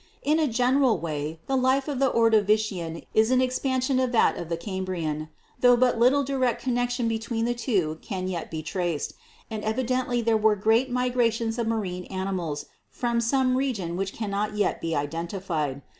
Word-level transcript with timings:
In 0.23 0.39
a 0.39 0.47
general 0.47 0.97
way 0.97 1.37
the 1.45 1.55
life 1.55 1.87
of 1.87 1.99
the 1.99 2.09
Ordovician 2.11 3.05
is 3.13 3.29
an 3.29 3.39
expansion 3.39 3.99
of 3.99 4.11
that 4.13 4.35
of 4.35 4.49
the 4.49 4.57
Cambrian, 4.57 5.29
tho 5.59 5.77
but 5.77 5.99
little 5.99 6.23
direct 6.23 6.59
connection 6.59 7.07
between 7.07 7.45
the 7.45 7.53
two 7.53 7.99
can 8.01 8.27
yet 8.27 8.49
be 8.49 8.63
traced, 8.63 9.13
and 9.51 9.63
evidently 9.63 10.19
there 10.19 10.35
were 10.37 10.55
great 10.55 10.89
migrations 10.89 11.59
of 11.59 11.67
marine 11.67 12.05
animals 12.05 12.65
from 12.89 13.21
some 13.21 13.55
region 13.55 13.95
which 13.95 14.11
cannot 14.11 14.55
yet 14.57 14.81
be 14.81 14.95
identified. 14.95 15.83